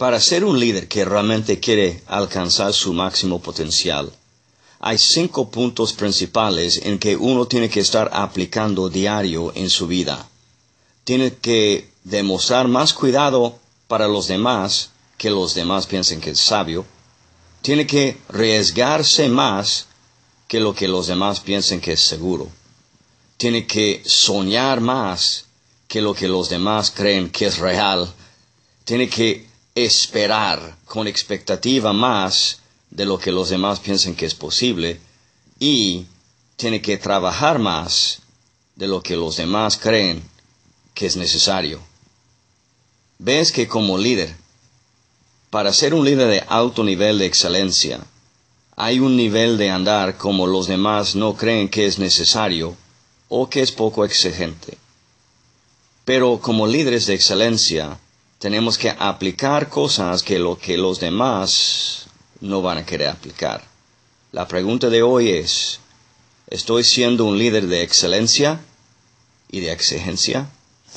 Para 0.00 0.18
ser 0.18 0.46
un 0.46 0.58
líder 0.58 0.88
que 0.88 1.04
realmente 1.04 1.60
quiere 1.60 2.02
alcanzar 2.06 2.72
su 2.72 2.94
máximo 2.94 3.38
potencial, 3.42 4.10
hay 4.78 4.96
cinco 4.96 5.50
puntos 5.50 5.92
principales 5.92 6.80
en 6.82 6.98
que 6.98 7.16
uno 7.16 7.44
tiene 7.44 7.68
que 7.68 7.80
estar 7.80 8.08
aplicando 8.14 8.88
diario 8.88 9.52
en 9.54 9.68
su 9.68 9.86
vida. 9.86 10.26
Tiene 11.04 11.34
que 11.34 11.90
demostrar 12.02 12.66
más 12.66 12.94
cuidado 12.94 13.58
para 13.88 14.08
los 14.08 14.26
demás 14.26 14.88
que 15.18 15.28
los 15.28 15.52
demás 15.54 15.86
piensen 15.86 16.18
que 16.22 16.30
es 16.30 16.40
sabio. 16.40 16.86
Tiene 17.60 17.86
que 17.86 18.16
arriesgarse 18.30 19.28
más 19.28 19.84
que 20.48 20.60
lo 20.60 20.74
que 20.74 20.88
los 20.88 21.08
demás 21.08 21.40
piensen 21.40 21.78
que 21.78 21.92
es 21.92 22.00
seguro. 22.00 22.48
Tiene 23.36 23.66
que 23.66 24.02
soñar 24.06 24.80
más 24.80 25.44
que 25.88 26.00
lo 26.00 26.14
que 26.14 26.26
los 26.26 26.48
demás 26.48 26.90
creen 26.90 27.28
que 27.28 27.48
es 27.48 27.58
real. 27.58 28.10
Tiene 28.86 29.06
que 29.06 29.49
esperar 29.74 30.76
con 30.84 31.06
expectativa 31.06 31.92
más 31.92 32.60
de 32.90 33.04
lo 33.04 33.18
que 33.18 33.32
los 33.32 33.50
demás 33.50 33.80
piensan 33.80 34.14
que 34.14 34.26
es 34.26 34.34
posible 34.34 35.00
y 35.58 36.06
tiene 36.56 36.82
que 36.82 36.96
trabajar 36.96 37.58
más 37.58 38.20
de 38.76 38.88
lo 38.88 39.02
que 39.02 39.16
los 39.16 39.36
demás 39.36 39.78
creen 39.78 40.22
que 40.94 41.06
es 41.06 41.16
necesario. 41.16 41.80
Ves 43.18 43.52
que 43.52 43.68
como 43.68 43.98
líder, 43.98 44.34
para 45.50 45.72
ser 45.72 45.94
un 45.94 46.04
líder 46.04 46.28
de 46.28 46.44
alto 46.48 46.82
nivel 46.82 47.18
de 47.18 47.26
excelencia, 47.26 48.00
hay 48.76 48.98
un 48.98 49.16
nivel 49.16 49.58
de 49.58 49.68
andar 49.70 50.16
como 50.16 50.46
los 50.46 50.66
demás 50.66 51.14
no 51.14 51.36
creen 51.36 51.68
que 51.68 51.86
es 51.86 51.98
necesario 51.98 52.76
o 53.28 53.48
que 53.48 53.60
es 53.60 53.72
poco 53.72 54.04
exigente. 54.04 54.78
Pero 56.04 56.40
como 56.40 56.66
líderes 56.66 57.06
de 57.06 57.14
excelencia, 57.14 57.98
tenemos 58.40 58.78
que 58.78 58.88
aplicar 58.98 59.68
cosas 59.68 60.22
que 60.22 60.38
lo 60.38 60.58
que 60.58 60.78
los 60.78 60.98
demás 60.98 62.06
no 62.40 62.62
van 62.62 62.78
a 62.78 62.86
querer 62.86 63.08
aplicar. 63.08 63.62
La 64.32 64.48
pregunta 64.48 64.88
de 64.88 65.02
hoy 65.02 65.28
es, 65.28 65.78
¿estoy 66.48 66.82
siendo 66.82 67.26
un 67.26 67.36
líder 67.38 67.66
de 67.66 67.82
excelencia 67.82 68.60
y 69.50 69.60
de 69.60 69.72
exigencia? 69.72 70.48